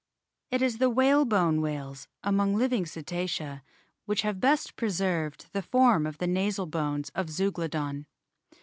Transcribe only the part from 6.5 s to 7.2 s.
bones